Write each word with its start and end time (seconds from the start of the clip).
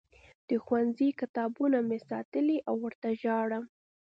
د 0.49 0.51
ښوونځي 0.63 1.09
کتابونه 1.19 1.77
مې 1.87 1.99
ساتلي 2.09 2.57
او 2.69 2.75
ورته 2.83 3.09
ژاړم 3.21 3.63